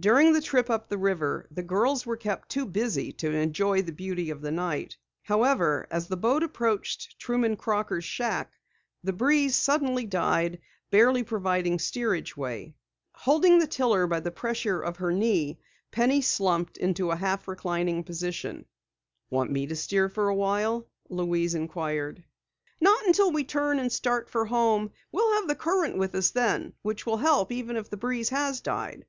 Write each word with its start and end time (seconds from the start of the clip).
During 0.00 0.32
the 0.32 0.42
trip 0.42 0.70
up 0.70 0.88
the 0.88 0.98
river 0.98 1.46
the 1.52 1.62
girls 1.62 2.04
were 2.04 2.16
kept 2.16 2.48
too 2.48 2.66
busy 2.66 3.12
to 3.12 3.30
enjoy 3.32 3.80
the 3.80 3.92
beauty 3.92 4.28
of 4.30 4.42
the 4.42 4.50
night. 4.50 4.96
However, 5.22 5.86
as 5.88 6.08
the 6.08 6.16
boat 6.16 6.42
approached 6.42 7.16
Truman 7.20 7.56
Crocker's 7.56 8.04
shack, 8.04 8.52
the 9.04 9.12
breeze 9.12 9.54
suddenly 9.54 10.04
died, 10.04 10.60
barely 10.90 11.22
providing 11.22 11.78
steerage 11.78 12.36
way. 12.36 12.74
Holding 13.14 13.60
the 13.60 13.68
tiller 13.68 14.08
by 14.08 14.18
the 14.18 14.32
pressure 14.32 14.80
of 14.82 14.96
her 14.96 15.12
knee, 15.12 15.60
Penny 15.92 16.20
slumped 16.20 16.76
into 16.76 17.12
a 17.12 17.16
half 17.16 17.46
reclining 17.46 18.02
position. 18.02 18.66
"Want 19.30 19.52
me 19.52 19.64
to 19.68 19.76
steer 19.76 20.08
for 20.08 20.28
awhile?" 20.28 20.88
Louise 21.08 21.54
inquired. 21.54 22.22
"Not 22.80 23.06
until 23.06 23.30
we 23.30 23.44
turn 23.44 23.78
and 23.78 23.92
start 23.92 24.28
for 24.28 24.44
home. 24.44 24.90
We'll 25.12 25.34
have 25.36 25.46
the 25.46 25.54
current 25.54 25.96
with 25.96 26.16
us 26.16 26.30
then, 26.30 26.74
which 26.82 27.06
will 27.06 27.18
help, 27.18 27.52
even 27.52 27.76
if 27.76 27.88
the 27.88 27.96
breeze 27.96 28.30
has 28.30 28.60
died." 28.60 29.06